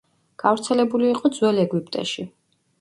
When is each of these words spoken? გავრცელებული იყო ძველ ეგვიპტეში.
გავრცელებული 0.43 1.09
იყო 1.11 1.33
ძველ 1.37 1.63
ეგვიპტეში. 1.67 2.29